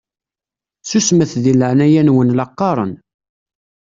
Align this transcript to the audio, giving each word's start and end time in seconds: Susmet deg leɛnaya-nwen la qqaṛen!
Susmet 0.89 1.31
deg 1.43 1.55
leɛnaya-nwen 1.59 2.33
la 2.37 2.45
qqaṛen! 2.49 2.93